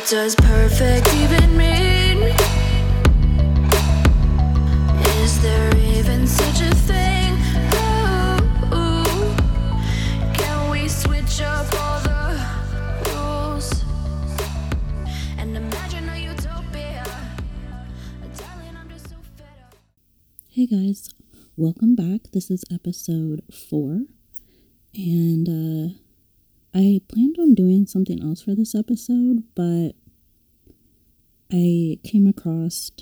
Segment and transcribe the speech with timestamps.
[0.00, 2.22] What does perfect even mean?
[5.20, 7.36] Is there even such a thing?
[10.32, 12.40] Can we switch up all the
[13.10, 13.84] rules
[15.36, 17.04] and imagine a utopia?
[20.48, 21.10] Hey guys,
[21.58, 22.22] welcome back.
[22.32, 24.06] This is episode four,
[24.94, 25.99] and uh,
[26.72, 29.92] I planned on doing something else for this episode, but
[31.52, 32.92] I came across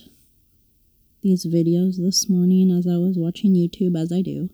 [1.22, 4.48] these videos this morning as I was watching YouTube, as I do,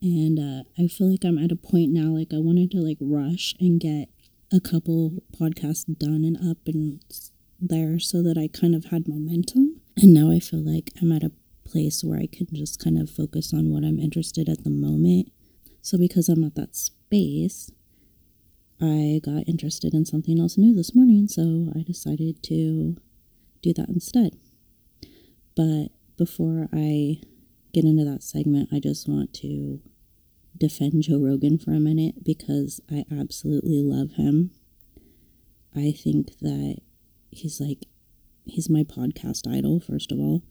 [0.00, 2.98] and uh, I feel like I'm at a point now, like I wanted to like
[3.00, 4.08] rush and get
[4.52, 7.00] a couple podcasts done and up and
[7.60, 9.80] there so that I kind of had momentum.
[9.96, 11.30] And now I feel like I'm at a
[11.64, 15.30] place where I can just kind of focus on what I'm interested at the moment.
[15.80, 17.70] So because I'm at that space,
[18.82, 22.96] I got interested in something else new this morning, so I decided to
[23.62, 24.36] do that instead.
[25.54, 27.20] But before I
[27.72, 29.80] get into that segment, I just want to
[30.58, 34.50] defend Joe Rogan for a minute because I absolutely love him.
[35.76, 36.78] I think that
[37.30, 37.86] he's like
[38.44, 40.42] he's my podcast idol first of all.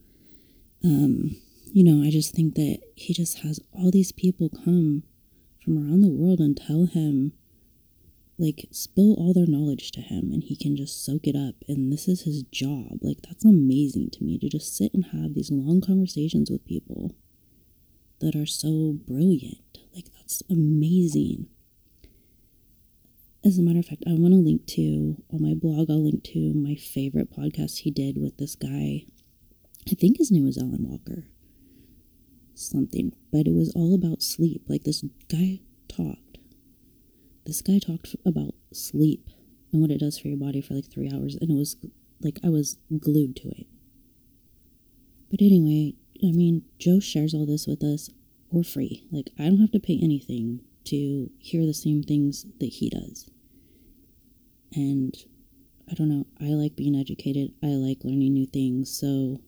[0.85, 5.03] Um, you know, I just think that he just has all these people come
[5.63, 7.33] from around the world and tell him
[8.41, 11.93] like spill all their knowledge to him and he can just soak it up and
[11.93, 12.97] this is his job.
[13.01, 17.15] Like that's amazing to me to just sit and have these long conversations with people
[18.19, 19.79] that are so brilliant.
[19.93, 21.47] Like that's amazing.
[23.43, 26.23] As a matter of fact, I want to link to on my blog, I'll link
[26.25, 29.05] to my favorite podcast he did with this guy.
[29.89, 31.25] I think his name was Alan Walker.
[32.53, 33.13] Something.
[33.31, 34.63] But it was all about sleep.
[34.67, 36.30] Like this guy talked.
[37.45, 39.27] This guy talked about sleep
[39.71, 41.35] and what it does for your body for like three hours.
[41.39, 41.77] And it was
[42.21, 43.67] like I was glued to it.
[45.29, 48.09] But anyway, I mean, Joe shares all this with us
[48.51, 49.07] for free.
[49.11, 53.29] Like, I don't have to pay anything to hear the same things that he does.
[54.73, 55.15] And
[55.89, 58.91] I don't know, I like being educated, I like learning new things.
[58.91, 59.41] So,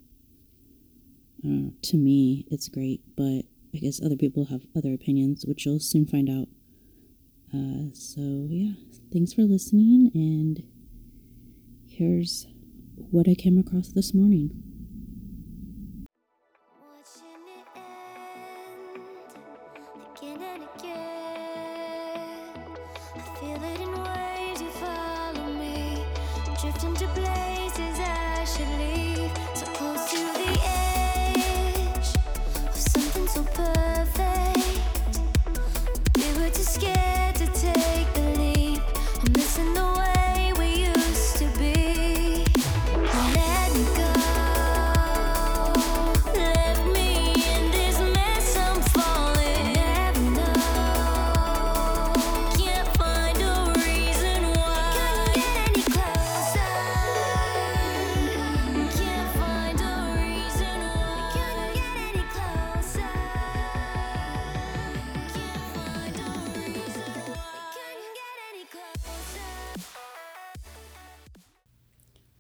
[1.46, 3.44] I to me, it's great, but
[3.74, 6.48] I guess other people have other opinions, which you'll soon find out.
[7.54, 8.74] Uh, so, yeah,
[9.12, 10.64] thanks for listening, and
[11.88, 12.48] here's
[12.96, 14.73] what I came across this morning.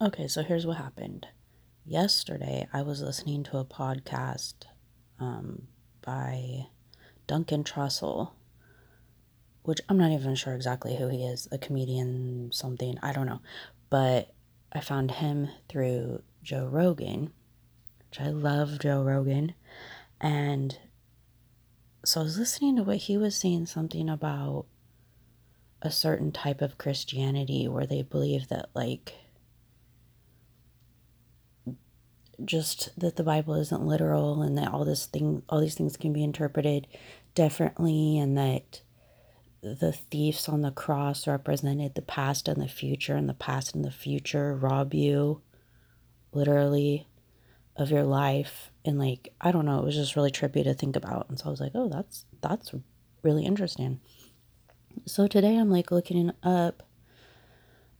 [0.03, 1.27] Okay, so here's what happened.
[1.85, 4.65] Yesterday, I was listening to a podcast
[5.17, 5.69] um,
[6.05, 6.65] by
[7.25, 8.31] Duncan Trussell,
[9.61, 13.39] which I'm not even sure exactly who he is a comedian, something, I don't know.
[13.89, 14.33] But
[14.73, 17.31] I found him through Joe Rogan,
[18.09, 19.53] which I love Joe Rogan.
[20.19, 20.77] And
[22.03, 24.65] so I was listening to what he was saying, something about
[25.81, 29.13] a certain type of Christianity where they believe that, like,
[32.43, 36.13] just that the Bible isn't literal and that all this thing all these things can
[36.13, 36.87] be interpreted
[37.35, 38.81] differently and that
[39.61, 43.85] the thieves on the cross represented the past and the future and the past and
[43.85, 45.41] the future rob you
[46.33, 47.07] literally
[47.75, 48.71] of your life.
[48.85, 51.29] And like I don't know it was just really trippy to think about.
[51.29, 52.73] And so I was like oh that's that's
[53.21, 54.01] really interesting.
[55.05, 56.83] So today I'm like looking up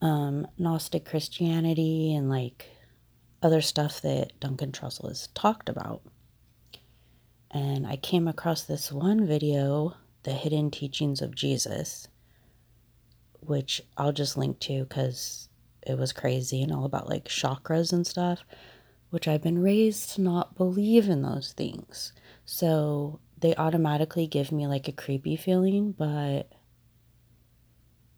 [0.02, 2.68] um Gnostic Christianity and like
[3.44, 6.02] other stuff that Duncan Trussell has talked about.
[7.52, 12.08] And I came across this one video, The Hidden Teachings of Jesus,
[13.42, 15.50] which I'll just link to because
[15.86, 18.44] it was crazy and all about like chakras and stuff,
[19.10, 22.14] which I've been raised to not believe in those things.
[22.46, 26.50] So they automatically give me like a creepy feeling, but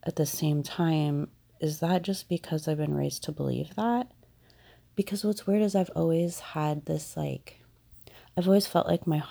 [0.04, 1.30] at the same time,
[1.60, 4.12] is that just because I've been raised to believe that?
[4.95, 7.59] Because what's weird is I've always had this like
[8.38, 9.24] I've always felt like my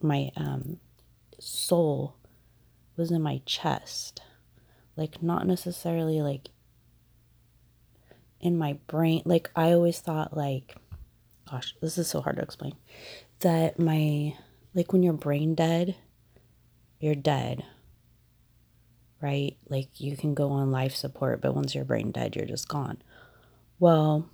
[0.00, 0.78] my um
[1.38, 2.16] soul
[2.96, 4.22] was in my chest.
[4.96, 6.48] Like not necessarily like
[8.40, 9.22] in my brain.
[9.24, 10.74] Like I always thought like
[11.50, 12.74] gosh, this is so hard to explain.
[13.40, 14.34] That my
[14.74, 15.96] like when you're brain dead,
[17.00, 17.64] you're dead.
[19.20, 19.56] Right?
[19.68, 23.02] Like you can go on life support, but once you're brain dead, you're just gone.
[23.80, 24.28] Well,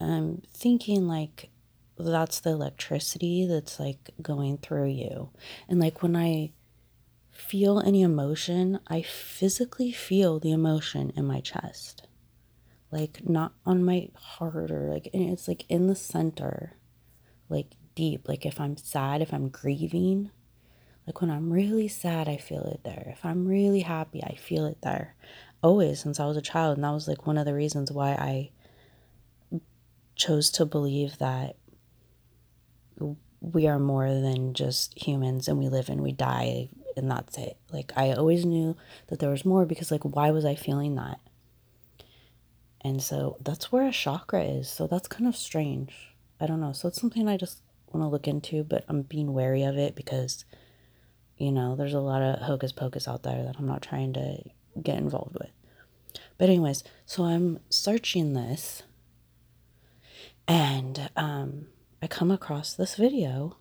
[0.00, 1.50] I'm thinking like
[1.98, 5.30] that's the electricity that's like going through you.
[5.68, 6.52] And like when I
[7.30, 12.06] feel any emotion, I physically feel the emotion in my chest.
[12.90, 16.76] Like not on my heart or like it's like in the center,
[17.48, 18.28] like deep.
[18.28, 20.30] Like if I'm sad, if I'm grieving,
[21.06, 23.08] like when I'm really sad, I feel it there.
[23.12, 25.16] If I'm really happy, I feel it there.
[25.62, 26.76] Always since I was a child.
[26.76, 28.50] And that was like one of the reasons why I
[30.18, 31.56] chose to believe that
[33.40, 37.56] we are more than just humans and we live and we die and that's it.
[37.72, 38.76] Like I always knew
[39.06, 41.20] that there was more because like why was I feeling that?
[42.80, 44.68] And so that's where a chakra is.
[44.68, 46.14] So that's kind of strange.
[46.40, 46.72] I don't know.
[46.72, 47.60] So it's something I just
[47.92, 50.44] want to look into, but I'm being wary of it because
[51.36, 54.42] you know, there's a lot of hocus pocus out there that I'm not trying to
[54.82, 55.50] get involved with.
[56.36, 58.82] But anyways, so I'm searching this
[60.48, 61.66] and um,
[62.02, 63.58] I come across this video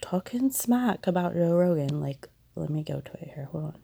[0.00, 2.00] talking smack about Joe Rogan.
[2.00, 3.48] Like, let me go to it here.
[3.52, 3.78] Hold on.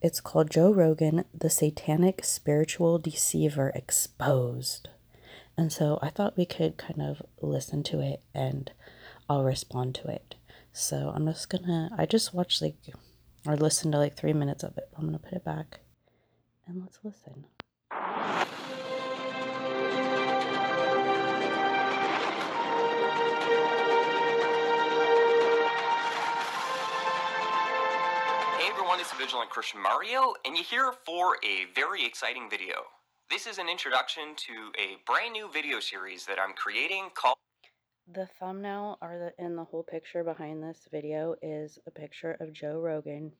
[0.00, 4.88] It's called Joe Rogan, the Satanic Spiritual Deceiver Exposed.
[5.56, 8.70] And so I thought we could kind of listen to it and
[9.28, 10.36] I'll respond to it.
[10.72, 12.76] So I'm just gonna, I just watched like,
[13.46, 14.88] or listened to like three minutes of it.
[14.96, 15.80] I'm gonna put it back
[16.68, 17.46] and let's listen.
[29.18, 32.84] Vigilant Christian Mario, and you're here for a very exciting video.
[33.30, 37.38] This is an introduction to a brand new video series that I'm creating called
[38.12, 42.52] The thumbnail or the in the whole picture behind this video is a picture of
[42.52, 43.32] Joe Rogan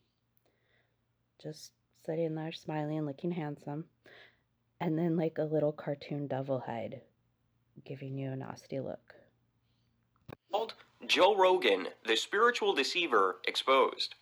[1.43, 1.73] just
[2.07, 3.85] sitting there smiling, and looking handsome,
[4.81, 7.03] and then like a little cartoon devil head
[7.85, 9.15] giving you a nasty look.
[10.51, 10.73] called
[11.07, 14.15] Joe Rogan, the Spiritual Deceiver Exposed.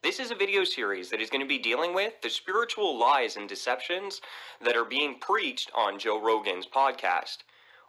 [0.00, 3.36] This is a video series that is going to be dealing with the spiritual lies
[3.36, 4.20] and deceptions
[4.64, 7.38] that are being preached on Joe Rogan's podcast.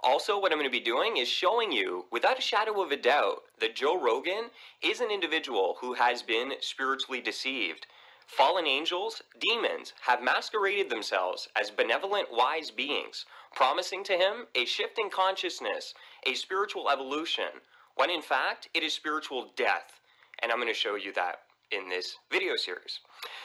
[0.02, 2.98] Also, what I'm going to be doing is showing you, without a shadow of a
[2.98, 4.50] doubt, that Joe Rogan
[4.82, 7.86] is an individual who has been spiritually deceived.
[8.26, 14.98] Fallen angels, demons, have masqueraded themselves as benevolent, wise beings, promising to him a shift
[14.98, 15.94] in consciousness,
[16.26, 17.62] a spiritual evolution,
[17.98, 20.00] when in fact it is spiritual death.
[20.42, 21.42] And I'm going to show you that
[21.72, 23.00] in this video series.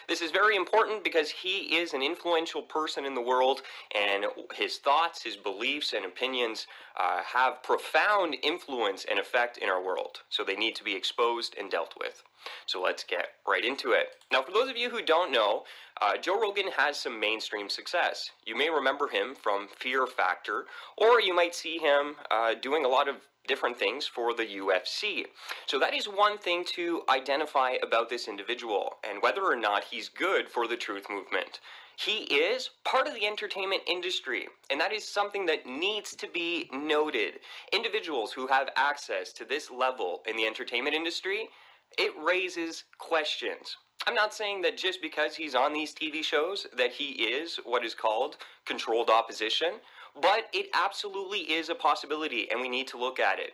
[0.08, 3.62] This is very important because he is an influential person in the world,
[3.94, 4.24] and
[4.54, 6.66] his thoughts, his beliefs, and opinions
[6.98, 10.20] uh, have profound influence and effect in our world.
[10.28, 12.22] So they need to be exposed and dealt with.
[12.66, 14.08] So let's get right into it.
[14.30, 15.64] Now, for those of you who don't know,
[16.00, 18.30] uh, Joe Rogan has some mainstream success.
[18.44, 20.66] You may remember him from Fear Factor,
[20.96, 23.16] or you might see him uh, doing a lot of
[23.46, 25.26] different things for the UFC.
[25.66, 30.08] So that is one thing to identify about this individual and whether or not he's
[30.08, 31.60] good for the truth movement.
[31.96, 36.68] He is part of the entertainment industry, and that is something that needs to be
[36.72, 37.34] noted.
[37.72, 41.48] Individuals who have access to this level in the entertainment industry,
[41.96, 43.76] it raises questions.
[44.06, 47.84] I'm not saying that just because he's on these TV shows that he is what
[47.84, 48.36] is called
[48.66, 49.74] controlled opposition,
[50.20, 53.52] but it absolutely is a possibility and we need to look at it.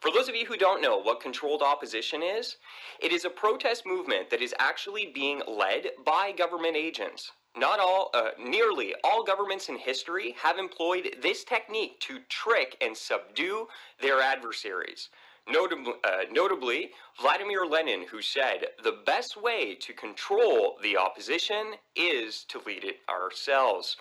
[0.00, 2.56] For those of you who don't know what controlled opposition is,
[3.00, 7.32] it is a protest movement that is actually being led by government agents.
[7.56, 12.96] Not all, uh, nearly all governments in history have employed this technique to trick and
[12.96, 13.68] subdue
[14.00, 15.10] their adversaries.
[15.48, 22.44] Notably, uh, notably, Vladimir Lenin, who said, the best way to control the opposition is
[22.44, 23.96] to lead it ourselves.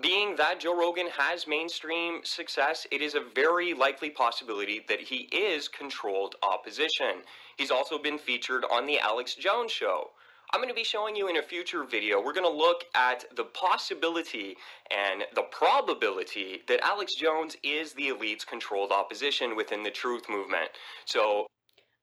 [0.00, 5.28] Being that Joe Rogan has mainstream success, it is a very likely possibility that he
[5.32, 7.22] is controlled opposition.
[7.56, 10.10] He's also been featured on The Alex Jones Show.
[10.54, 13.24] I'm going to be showing you in a future video, we're going to look at
[13.34, 14.56] the possibility
[14.88, 20.68] and the probability that Alex Jones is the elite's controlled opposition within the truth movement.
[21.06, 21.48] So,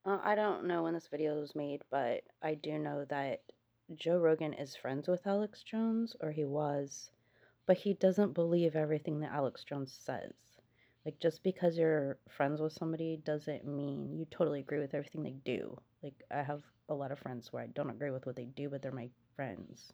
[0.03, 3.39] Uh, I don't know when this video was made, but I do know that
[3.95, 7.09] Joe Rogan is friends with Alex Jones, or he was,
[7.65, 10.33] but he doesn't believe everything that Alex Jones says.
[11.05, 15.35] Like, just because you're friends with somebody doesn't mean you totally agree with everything they
[15.43, 15.75] do.
[16.03, 18.69] Like, I have a lot of friends where I don't agree with what they do,
[18.69, 19.93] but they're my friends.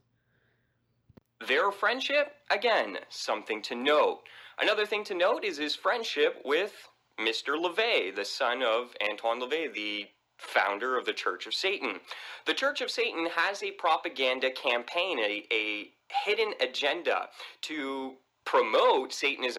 [1.48, 4.22] Their friendship, again, something to note.
[4.60, 6.74] Another thing to note is his friendship with
[7.20, 7.56] Mr.
[7.62, 12.00] LaVey, the son of Anton LaVey, the founder of the Church of Satan.
[12.46, 15.92] The Church of Satan has a propaganda campaign, a, a
[16.26, 17.30] hidden agenda
[17.62, 19.58] to promote Satanism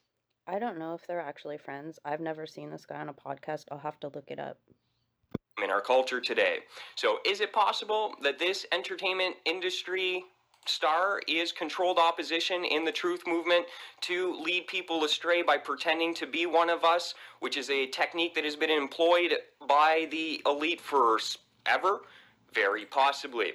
[0.49, 1.99] I don't know if they're actually friends.
[2.07, 3.67] I've never seen this guy on a podcast.
[3.71, 4.59] I'll have to look it up.
[5.63, 6.61] in our culture today.
[6.95, 10.25] So, is it possible that this entertainment industry
[10.67, 13.67] star is controlled opposition in the truth movement
[14.03, 18.35] to lead people astray by pretending to be one of us, which is a technique
[18.37, 19.35] that has been employed
[19.67, 21.19] by the elite for
[21.67, 22.03] ever?
[22.55, 23.53] Very possibly.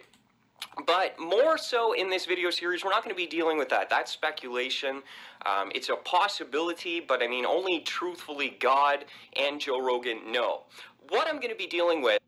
[0.85, 3.89] But more so in this video series, we're not going to be dealing with that.
[3.89, 5.01] That's speculation.
[5.45, 9.05] Um, it's a possibility, but I mean, only truthfully God
[9.39, 10.63] and Joe Rogan know.
[11.09, 12.19] What I'm going to be dealing with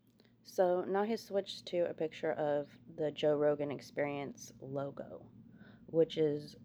[0.43, 5.25] So now he switched to a picture of the Joe Rogan Experience logo,
[5.87, 6.55] which is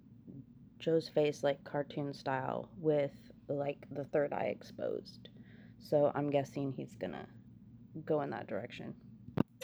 [0.79, 3.13] Joe's face like cartoon style with
[3.49, 5.29] like the third eye exposed.
[5.79, 7.27] So I'm guessing he's gonna
[8.05, 8.95] go in that direction.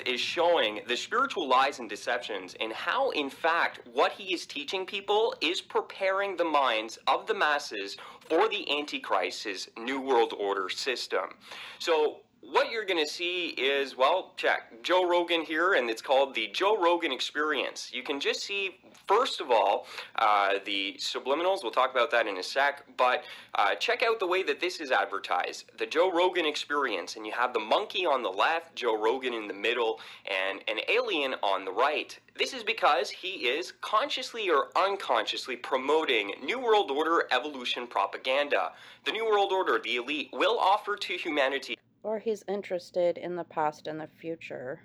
[0.05, 4.85] Is showing the spiritual lies and deceptions and how, in fact, what he is teaching
[4.85, 7.97] people is preparing the minds of the masses
[8.29, 11.31] for the Antichrist's New World Order system.
[11.79, 16.35] So, what you're going to see is, well, check Joe Rogan here, and it's called
[16.35, 17.91] the Joe Rogan Experience.
[17.93, 19.87] You can just see, first of all,
[20.17, 21.59] uh, the subliminals.
[21.63, 23.25] We'll talk about that in a sec, but
[23.57, 27.33] uh, check out the way that this is advertised the Joe Rogan Experience, and you
[27.33, 31.65] have the monkey on the left, Joe Rogan in the middle, and an alien on
[31.65, 32.19] the right.
[32.39, 38.73] This is because he is consciously or unconsciously promoting New World Order evolution propaganda.
[39.05, 41.77] The New World Order, the elite, will offer to humanity
[42.07, 44.81] Or he's interested in the past and the future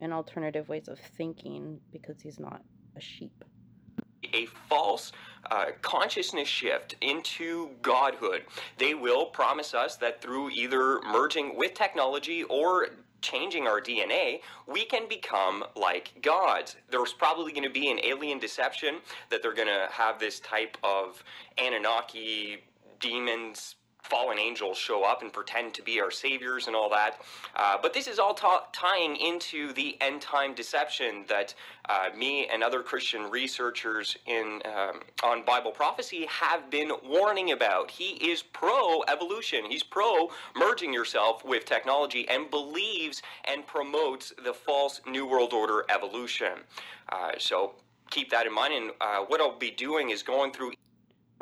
[0.00, 2.62] and alternative ways of thinking because he's not
[2.96, 3.44] a sheep.
[4.32, 5.10] a false
[5.50, 8.44] uh, consciousness shift into godhood.
[8.78, 12.86] They will promise us that through either merging with technology or
[13.20, 16.76] changing our DNA, we can become like gods.
[16.88, 19.00] There's probably going to be an alien deception
[19.30, 21.24] that they're going to have this type of
[21.58, 22.58] Anunnaki
[23.00, 27.20] demons fallen angels show up and pretend to be our saviors and all that.
[27.56, 31.54] Uh, but this is all tying into the end time deception that
[31.88, 37.90] uh, me and other Christian researchers in um, on Bible prophecy have been warning about.
[37.90, 39.64] He is pro evolution.
[39.68, 45.84] He's pro merging yourself with technology and believes and promotes the false New World Order
[45.88, 46.60] evolution.
[47.10, 47.74] Uh, so
[48.10, 48.74] keep that in mind.
[48.74, 50.72] And uh, what I'll be doing is going through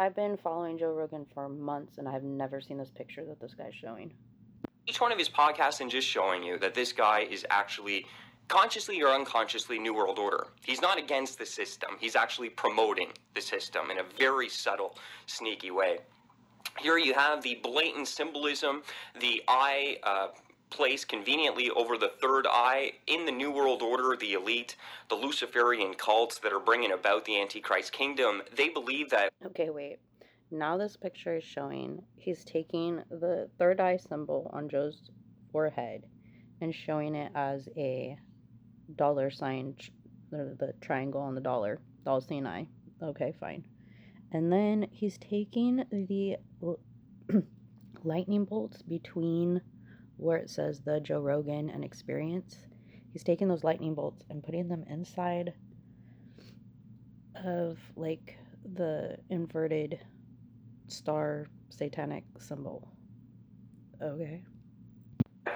[0.01, 3.55] I've been following Joe Rogan for months and I've never seen this picture that this
[3.55, 4.13] guy's showing.
[4.87, 8.07] each one of his podcasts and just showing you that this guy is actually
[8.47, 10.47] consciously or unconsciously new world order.
[10.65, 11.91] He's not against the system.
[12.01, 15.99] He's actually promoting the system in a very subtle sneaky way.
[16.79, 18.83] Here you have the blatant symbolism
[19.21, 20.29] the eye uh,
[20.71, 24.77] placed conveniently over the third eye in the new world order the elite
[25.09, 29.99] the luciferian cults that are bringing about the antichrist kingdom they believe that Okay, wait.
[30.51, 35.11] Now this picture is showing he's taking the third eye symbol on Joe's
[35.53, 36.05] forehead
[36.61, 38.19] and showing it as a
[38.97, 39.75] dollar sign,
[40.31, 42.67] the, triangle on the dollar, sign eye.
[43.03, 43.65] Okay, fine.
[44.33, 46.37] And then he's taking the
[48.05, 49.61] lightning bolts between
[50.19, 52.59] where it says the Joe Rogan and Experience.
[53.13, 55.55] He's taking those lightning bolts and putting them inside
[57.45, 58.37] of like
[58.75, 60.01] the inverted
[60.89, 62.93] star satanic symbol.
[64.03, 64.43] Okay.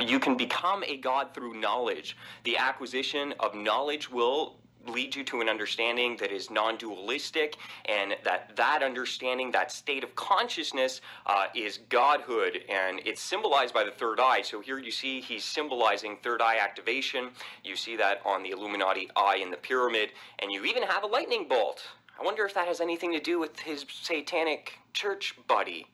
[0.00, 2.16] You can become a god through knowledge.
[2.44, 8.54] The acquisition of knowledge will lead you to an understanding that is non-dualistic and that
[8.56, 14.18] that understanding that state of consciousness uh, is godhood and it's symbolized by the third
[14.20, 17.30] eye so here you see he's symbolizing third eye activation
[17.64, 20.10] you see that on the illuminati eye in the pyramid
[20.40, 21.82] and you even have a lightning bolt
[22.20, 25.86] i wonder if that has anything to do with his satanic church buddy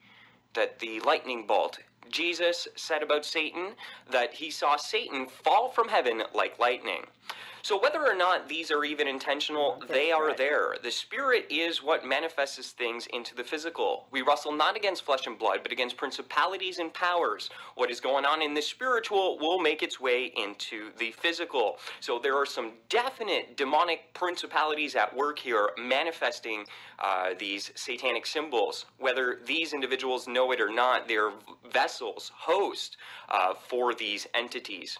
[0.54, 1.78] that the lightning bolt.
[2.10, 3.74] Jesus said about Satan
[4.10, 7.04] that he saw Satan fall from heaven like lightning.
[7.62, 10.76] So, whether or not these are even intentional, they are there.
[10.82, 14.06] The spirit is what manifests things into the physical.
[14.10, 17.50] We wrestle not against flesh and blood, but against principalities and powers.
[17.74, 21.78] What is going on in the spiritual will make its way into the physical.
[22.00, 26.64] So, there are some definite demonic principalities at work here manifesting
[27.00, 28.86] uh, these satanic symbols.
[28.98, 31.32] Whether these individuals know it or not, they're
[31.70, 32.96] vessels, hosts
[33.28, 34.98] uh, for these entities.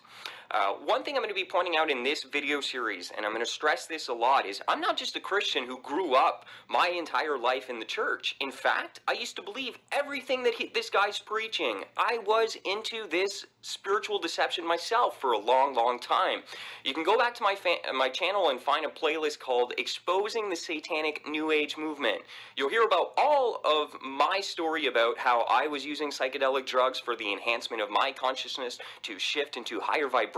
[0.51, 3.33] Uh, one thing I'm going to be pointing out in this video series, and I'm
[3.33, 6.47] going to stress this a lot, is I'm not just a Christian who grew up
[6.71, 8.35] my entire life in the church.
[8.41, 11.85] In fact, I used to believe everything that he, this guy's preaching.
[11.99, 16.41] I was into this spiritual deception myself for a long, long time.
[16.83, 20.49] You can go back to my fa- my channel and find a playlist called "Exposing
[20.49, 22.23] the Satanic New Age Movement."
[22.57, 27.15] You'll hear about all of my story about how I was using psychedelic drugs for
[27.17, 30.38] the enhancement of my consciousness to shift into higher vibrations,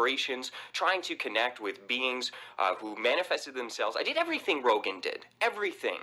[0.73, 3.97] trying to connect with beings uh, who manifested themselves.
[3.99, 5.99] I did everything Rogan did, everything.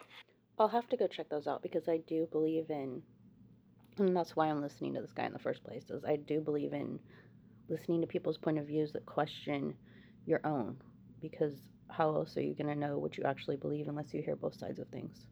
[0.59, 3.01] I'll have to go check those out because I do believe in,
[3.97, 5.89] and that's why I'm listening to this guy in the first place.
[5.89, 6.99] Is I do believe in
[7.69, 9.75] listening to people's point of views that question
[10.25, 10.77] your own,
[11.21, 11.53] because
[11.89, 14.57] how else are you going to know what you actually believe unless you hear both
[14.57, 15.25] sides of things?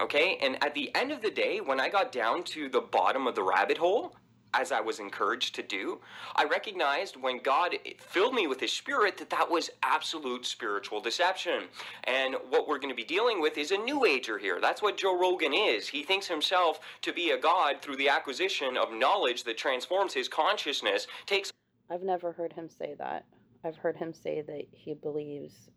[0.00, 3.26] Okay, and at the end of the day, when I got down to the bottom
[3.26, 4.16] of the rabbit hole,
[4.54, 6.00] as I was encouraged to do,
[6.36, 11.64] I recognized when God filled me with His Spirit that that was absolute spiritual deception.
[12.04, 14.60] And what we're going to be dealing with is a new ager here.
[14.60, 15.88] That's what Joe Rogan is.
[15.88, 20.28] He thinks himself to be a God through the acquisition of knowledge that transforms his
[20.28, 21.50] consciousness, takes
[21.90, 23.26] I've never heard him say that.
[23.62, 25.68] I've heard him say that he believes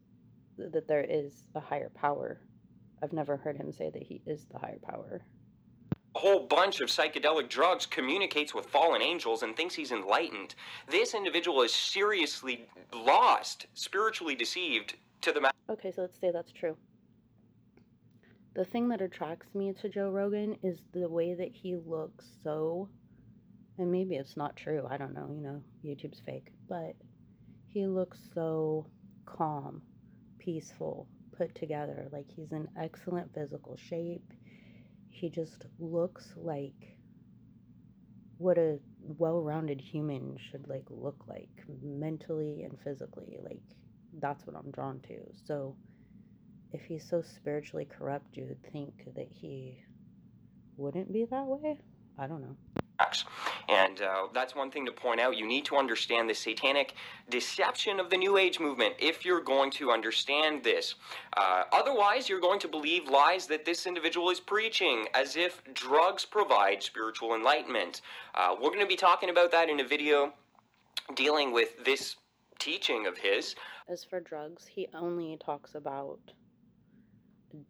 [0.58, 2.40] that there is a higher power.
[3.04, 5.22] I've never heard him say that he is the higher power.
[6.16, 10.56] A whole bunch of psychedelic drugs, communicates with fallen angels, and thinks he's enlightened.
[10.90, 16.78] This individual is seriously lost, spiritually deceived to the Okay, so let's say that's true.
[18.56, 22.90] The thing that attracts me to Joe Rogan is the way that he looks so,
[23.78, 26.96] and maybe it's not true, I don't know, you know, YouTube's fake, but
[27.68, 28.88] he looks so
[29.26, 29.84] calm,
[30.40, 34.34] peaceful, put together, like he's in excellent physical shape.
[35.20, 36.98] He just looks like
[38.38, 41.50] what a well-rounded human should like look like
[41.82, 43.64] mentally and physically like
[44.22, 45.18] that's what i'm drawn to.
[45.48, 45.76] So
[46.72, 49.80] if he's so spiritually corrupt you would think that he
[50.78, 51.80] wouldn't be that way?
[52.20, 52.58] I don't know.
[53.70, 55.36] And uh, that's one thing to point out.
[55.38, 56.94] You need to understand the satanic
[57.30, 60.96] deception of the New Age movement if you're going to understand this.
[61.36, 66.24] Uh, otherwise, you're going to believe lies that this individual is preaching, as if drugs
[66.24, 68.02] provide spiritual enlightenment.
[68.36, 70.34] Uh, we're going to be talking about that in a video
[71.16, 72.16] dealing with this
[72.60, 73.56] teaching of his.
[73.88, 76.20] as for drugs he only talks about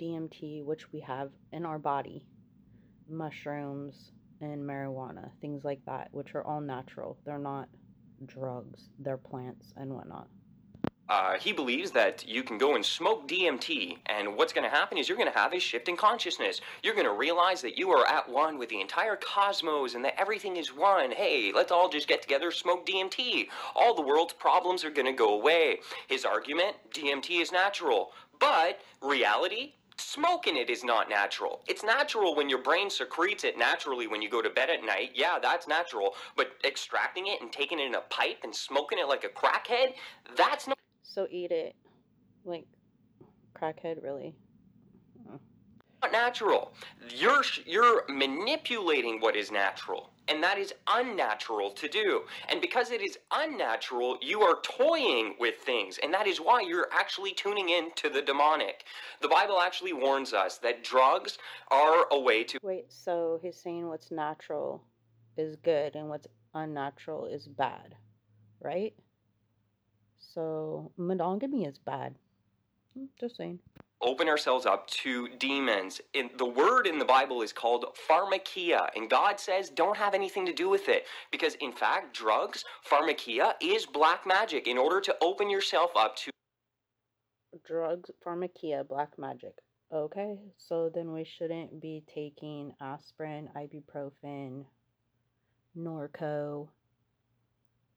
[0.01, 2.25] dmt which we have in our body
[3.09, 7.67] mushrooms and marijuana things like that which are all natural they're not
[8.25, 10.27] drugs they're plants and whatnot
[11.09, 14.97] Uh, he believes that you can go and smoke DMT, and what's going to happen
[14.97, 16.59] is you're going to have a shift in consciousness.
[16.83, 20.19] You're going to realize that you are at one with the entire cosmos and that
[20.19, 21.11] everything is one.
[21.11, 23.47] Hey, let's all just get together, smoke DMT.
[23.73, 25.79] All the world's problems are going to go away.
[26.09, 31.63] His argument DMT is natural, but reality Smoking it is not natural.
[31.67, 35.11] It's natural when your brain secretes it naturally when you go to bed at night.
[35.15, 36.13] Yeah, that's natural.
[36.35, 39.93] But extracting it and taking it in a pipe and smoking it like a crackhead,
[40.35, 41.75] that's not so eat it
[42.45, 42.65] like
[43.59, 44.35] crackhead really
[46.01, 46.73] not natural.
[47.15, 52.23] You're you're manipulating what is natural, and that is unnatural to do.
[52.49, 56.87] And because it is unnatural, you are toying with things, and that is why you're
[56.91, 58.85] actually tuning in to the demonic.
[59.21, 61.37] The Bible actually warns us that drugs
[61.71, 64.83] are a way to wait so he's saying what's natural
[65.37, 67.95] is good and what's unnatural is bad
[68.61, 68.93] right
[70.17, 72.15] so monogamy is bad
[72.97, 73.59] Hmm, just saying
[74.01, 76.01] open ourselves up to demons.
[76.13, 80.45] In, the word in the Bible is called pharmakeia, and God says don't have anything
[80.45, 84.67] to do with it because, in fact, drugs, pharmakeia, is black magic.
[84.67, 86.31] In order to open yourself up to
[87.65, 89.53] drugs, pharmakeia, black magic.
[89.91, 94.65] Okay, so then we shouldn't be taking aspirin, ibuprofen,
[95.77, 96.67] Norco,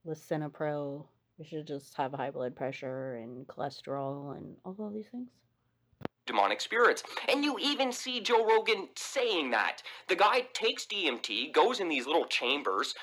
[0.06, 1.06] lisinopril.
[1.38, 5.30] We should just have high blood pressure and cholesterol and all of these things.
[6.30, 7.02] Demonic spirits.
[7.28, 9.82] And you even see Joe Rogan saying that.
[10.08, 12.94] The guy takes DMT, goes in these little chambers,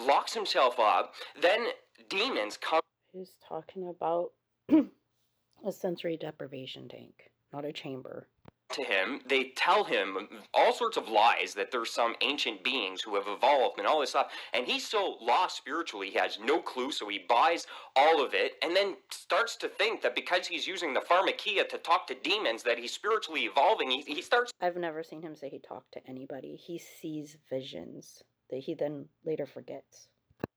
[0.00, 1.66] locks himself up, then
[2.08, 2.80] demons come.
[3.12, 4.30] He's talking about
[4.70, 8.28] a sensory deprivation tank, not a chamber.
[8.72, 13.16] To him, they tell him all sorts of lies that there's some ancient beings who
[13.16, 14.30] have evolved and all this stuff.
[14.52, 18.52] And he's so lost spiritually, he has no clue, so he buys all of it
[18.62, 22.62] and then starts to think that because he's using the pharmakeia to talk to demons,
[22.62, 23.90] that he's spiritually evolving.
[23.90, 26.54] He, he starts I've never seen him say he talked to anybody.
[26.56, 30.08] He sees visions that he then later forgets.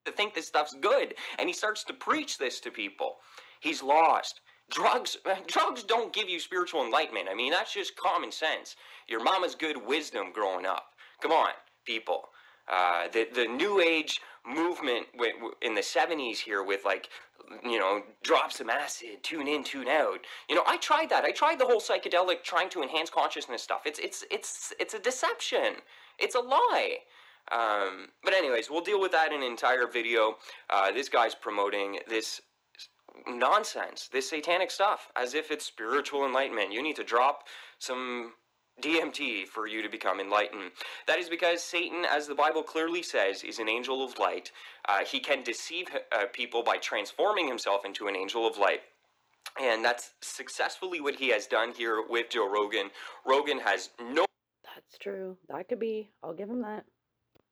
[0.06, 3.18] to think this stuff's good and he starts to preach this to people
[3.60, 4.42] he's lost
[4.74, 7.28] drugs drugs don't give you spiritual enlightenment.
[7.30, 8.76] I mean that's just common sense.
[9.08, 10.88] Your mama's good wisdom growing up.
[11.22, 11.52] Come on
[11.86, 12.30] people.
[12.72, 15.08] Uh, the the new age movement
[15.62, 17.10] in the 70s here with like
[17.64, 20.20] you know drop some acid tune in tune out.
[20.50, 21.26] You know i tried that.
[21.26, 23.82] I tried the whole psychedelic trying to enhance consciousness stuff.
[23.86, 25.76] It's it's it's it's a deception.
[26.20, 26.98] It's a lie.
[27.52, 30.38] Um, but anyways, we'll deal with that in an entire video.
[30.70, 32.40] Uh, this guy's promoting this
[33.28, 36.72] nonsense, this satanic stuff, as if it's spiritual enlightenment.
[36.72, 37.48] You need to drop
[37.80, 38.34] some
[38.82, 40.72] DMT for you to become enlightened.
[41.08, 44.52] That is because Satan, as the Bible clearly says, is an angel of light.
[44.88, 48.82] Uh, he can deceive uh, people by transforming himself into an angel of light.
[49.62, 52.90] And that's successfully what he has done here with Joe Rogan.
[53.26, 54.26] Rogan has no
[54.64, 55.38] That's true.
[55.50, 56.10] That could be.
[56.24, 56.86] I'll give him that.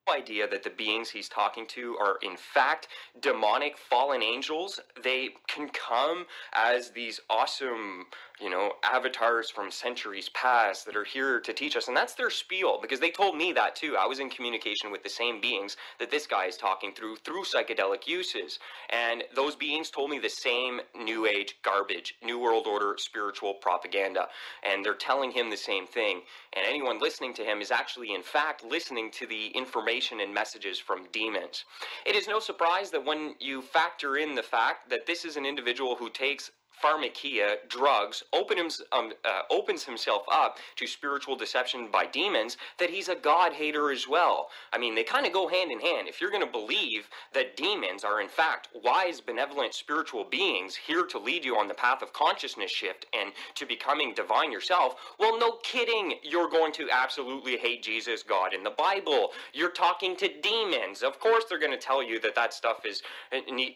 [0.09, 2.87] Idea that the beings he's talking to are in fact
[3.21, 4.79] demonic fallen angels.
[5.03, 8.07] They can come as these awesome
[8.41, 12.29] you know avatars from centuries past that are here to teach us and that's their
[12.29, 13.95] spiel because they told me that too.
[13.97, 17.43] I was in communication with the same beings that this guy is talking through through
[17.43, 18.59] psychedelic uses.
[18.89, 24.27] And those beings told me the same new age garbage new world order spiritual propaganda.
[24.63, 26.21] And they're telling him the same thing.
[26.53, 30.79] And anyone listening to him is actually in fact listening to the information and messages
[30.79, 31.65] from demons.
[32.05, 35.45] It is no surprise that when you factor in the fact that this is an
[35.45, 36.51] individual who takes
[36.81, 42.89] pharmakeia, drugs, open him, um, uh, opens himself up to spiritual deception by demons, that
[42.89, 44.49] he's a God hater as well.
[44.73, 46.07] I mean, they kind of go hand in hand.
[46.07, 51.05] If you're going to believe that demons are, in fact, wise, benevolent spiritual beings here
[51.05, 55.37] to lead you on the path of consciousness shift and to becoming divine yourself, well,
[55.39, 59.29] no kidding, you're going to absolutely hate Jesus, God, in the Bible.
[59.53, 61.03] You're talking to demons.
[61.03, 63.01] Of course, they're going to tell you that that stuff is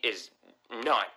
[0.04, 0.32] is
[0.84, 1.08] not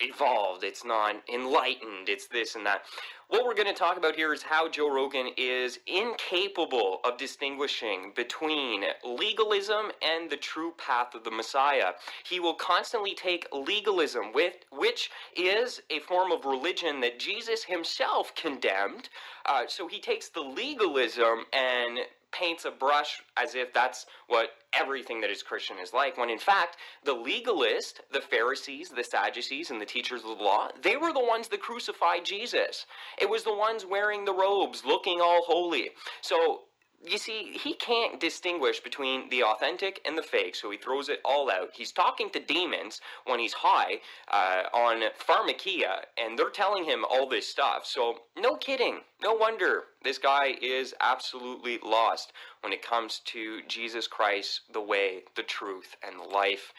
[0.00, 2.82] evolved, it's not enlightened, it's this and that.
[3.28, 8.12] What we're going to talk about here is how Joe Rogan is incapable of distinguishing
[8.16, 11.92] between legalism and the true path of the Messiah.
[12.28, 18.34] He will constantly take legalism, with, which is a form of religion that Jesus himself
[18.34, 19.08] condemned.
[19.46, 22.00] Uh, so he takes the legalism and
[22.32, 26.38] paints a brush as if that's what everything that is Christian is like, when in
[26.38, 31.12] fact, the legalist, the Pharisees, the Sadducees, and the teachers of the law, they were
[31.12, 32.86] the ones that crucified Jesus.
[33.20, 35.90] It was the ones wearing the robes, looking all holy.
[36.20, 36.62] So,
[37.02, 41.20] you see, he can't distinguish between the authentic and the fake, so he throws it
[41.24, 41.70] all out.
[41.72, 47.28] He's talking to demons when he's high uh, on pharmakeia, and they're telling him all
[47.28, 47.86] this stuff.
[47.86, 49.00] So, no kidding.
[49.22, 52.32] No wonder this guy is absolutely lost
[52.62, 56.72] when it comes to Jesus Christ, the way, the truth, and the life.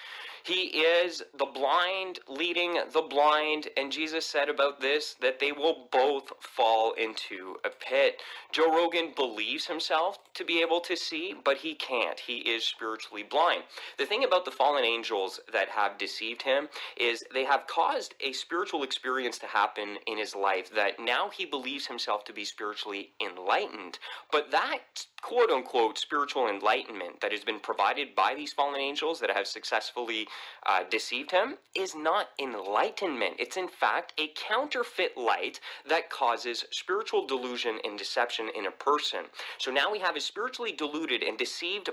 [0.44, 5.88] He is the blind leading the blind, and Jesus said about this that they will
[5.92, 8.22] both fall into a pit.
[8.52, 12.20] Joe Rogan believes himself to be able to see, but he can't.
[12.20, 13.64] He is spiritually blind.
[13.98, 18.34] The thing about the fallen angels that have deceived him is they have caused a
[18.34, 23.12] spiritual experience to happen in his life that now he believes himself to be spiritually
[23.22, 24.00] enlightened.
[24.32, 29.30] But that quote unquote spiritual enlightenment that has been provided by these fallen angels that
[29.30, 30.28] have successfully
[30.66, 33.36] uh, deceived him is not enlightenment.
[33.40, 39.26] It's in fact a counterfeit light that causes spiritual delusion and deception in a person.
[39.58, 41.90] So now we have a spiritually deluded and deceived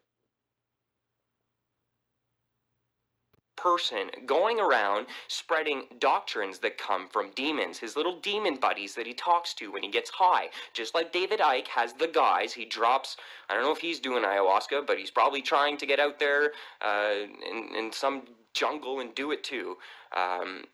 [3.58, 9.12] person going around spreading doctrines that come from demons, his little demon buddies that he
[9.12, 10.48] talks to when he gets high.
[10.72, 13.16] Just like David Icke has the guys, he drops,
[13.50, 16.52] I don't know if he's doing ayahuasca, but he's probably trying to get out there
[16.80, 17.14] uh,
[17.50, 18.22] in, in some
[18.54, 19.76] jungle and do it too.
[20.16, 20.64] Um,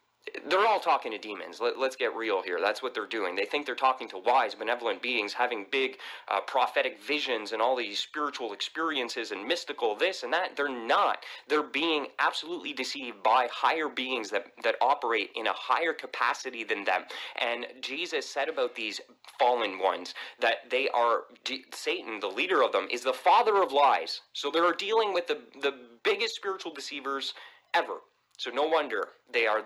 [0.48, 1.60] they're all talking to demons.
[1.60, 2.58] Let, us get real here.
[2.60, 3.34] That's what they're doing.
[3.36, 7.76] They think they're talking to wise, benevolent beings, having big uh, prophetic visions and all
[7.76, 10.56] these spiritual experiences and mystical this and that.
[10.56, 11.18] They're not.
[11.48, 16.84] They're being absolutely deceived by higher beings that, that operate in a higher capacity than
[16.84, 17.02] them.
[17.40, 19.00] And Jesus said about these
[19.38, 21.24] fallen ones that they are,
[21.72, 24.22] Satan, the leader of them, is the father of lies.
[24.32, 27.34] So they're dealing with the, the biggest spiritual deceivers
[27.74, 27.98] ever.
[28.38, 29.64] So no wonder they are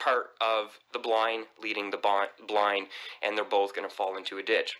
[0.00, 1.98] part of the blind leading the
[2.48, 2.86] blind,
[3.22, 4.76] and they're both going to fall into a ditch.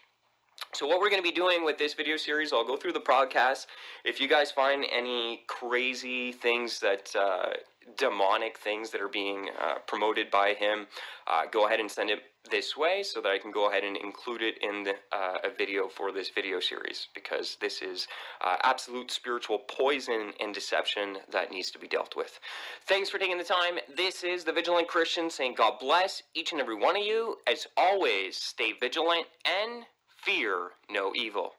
[0.72, 3.00] So what we're going to be doing with this video series, I'll go through the
[3.00, 3.66] podcast.
[4.04, 7.54] If you guys find any crazy things that uh,
[7.96, 10.86] demonic things that are being uh, promoted by him,
[11.26, 13.96] uh, go ahead and send it this way so that I can go ahead and
[13.96, 18.08] include it in the, uh, a video for this video series because this is
[18.40, 22.40] uh, absolute spiritual poison and deception that needs to be dealt with.
[22.86, 23.78] Thanks for taking the time.
[23.96, 27.36] This is the Vigilant Christian saying God bless each and every one of you.
[27.46, 29.84] As always, stay vigilant and
[30.24, 31.54] fear no evil.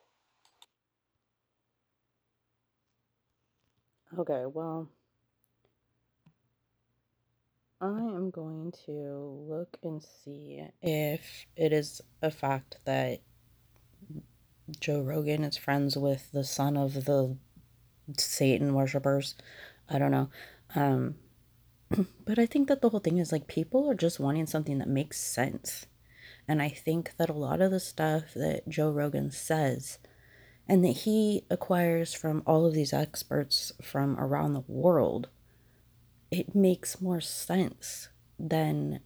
[4.18, 4.88] Okay, well,
[7.82, 13.22] I am going to look and see if it is a fact that
[14.78, 17.36] Joe Rogan is friends with the son of the
[18.16, 19.34] Satan worshippers.
[19.90, 20.30] I don't know.
[20.76, 21.16] Um,
[22.24, 24.88] but I think that the whole thing is like people are just wanting something that
[24.88, 25.86] makes sense.
[26.46, 29.98] And I think that a lot of the stuff that Joe Rogan says
[30.68, 35.30] and that he acquires from all of these experts from around the world,
[36.32, 39.00] it makes more sense than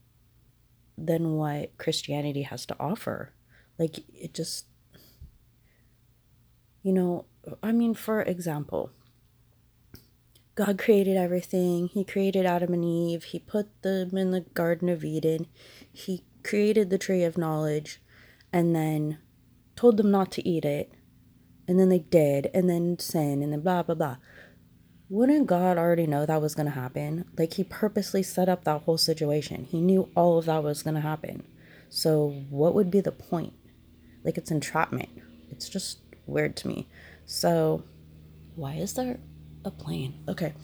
[0.97, 3.35] than what Christianity has to offer.
[3.79, 4.67] Like it just
[6.83, 7.27] you know,
[7.63, 8.93] I mean for example,
[10.55, 11.89] God created everything.
[11.89, 13.25] He created Adam and Eve.
[13.25, 15.49] He put them in the Garden of Eden.
[15.93, 18.01] He created the tree of knowledge
[18.53, 19.19] and then
[19.75, 20.93] told them not to eat it.
[21.69, 24.17] And then they did, and then sin, and then blah, blah, blah.
[25.09, 27.25] Wouldn't God already know that was going to happen?
[27.39, 29.65] Like, He purposely set up that whole situation.
[29.65, 31.45] He knew all of that was going to happen.
[31.89, 33.53] So, what would be the point?
[34.25, 35.11] Like, it's entrapment.
[35.51, 36.89] It's just weird to me.
[37.25, 37.85] So,
[38.57, 39.21] why is there
[39.65, 40.25] a plane?
[40.29, 40.55] Okay.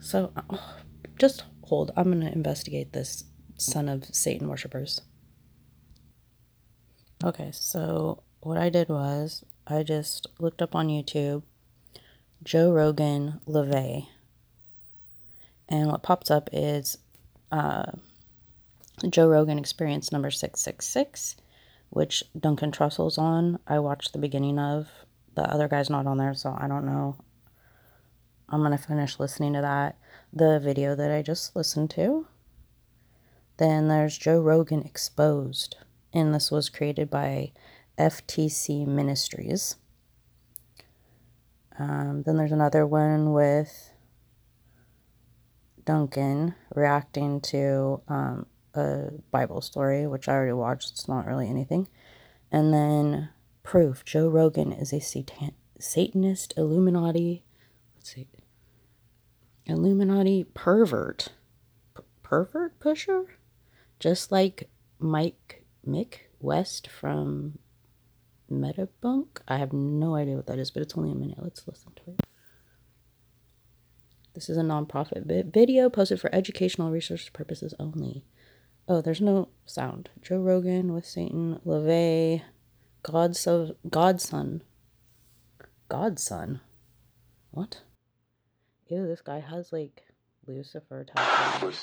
[0.00, 0.58] So, uh,
[1.18, 1.92] just hold.
[1.96, 3.24] I'm going to investigate this
[3.56, 5.00] son of Satan worshippers.
[7.24, 11.42] Okay, so what I did was I just looked up on YouTube
[12.42, 14.08] Joe Rogan LaVey.
[15.68, 16.98] And what pops up is
[17.50, 17.92] uh,
[19.08, 21.36] Joe Rogan Experience number 666,
[21.90, 23.58] which Duncan Trussell's on.
[23.66, 24.88] I watched the beginning of.
[25.34, 27.16] The other guy's not on there, so I don't know.
[28.48, 29.98] I'm going to finish listening to that.
[30.32, 32.26] The video that I just listened to.
[33.58, 35.76] Then there's Joe Rogan Exposed,
[36.12, 37.52] and this was created by
[37.98, 39.76] FTC Ministries.
[41.78, 43.92] Um, then there's another one with
[45.84, 50.90] Duncan reacting to um, a Bible story, which I already watched.
[50.90, 51.88] It's not really anything.
[52.50, 53.30] And then
[53.62, 57.44] proof Joe Rogan is a satan- Satanist Illuminati.
[57.96, 58.28] Let's see.
[59.66, 61.28] Illuminati pervert.
[61.96, 63.38] P- pervert pusher?
[63.98, 67.58] Just like Mike Mick West from
[68.50, 69.26] Metabunk.
[69.48, 71.38] I have no idea what that is, but it's only a minute.
[71.40, 72.20] Let's listen to it.
[74.34, 78.24] This is a nonprofit vi- video posted for educational research purposes only.
[78.88, 80.10] Oh, there's no sound.
[80.22, 82.42] Joe Rogan with Satan LaVey,
[83.02, 84.62] Godso- Godson.
[85.88, 86.60] Godson.
[87.50, 87.80] What?
[88.88, 90.02] Ew, this guy has like
[90.46, 91.74] Lucifer tattoos.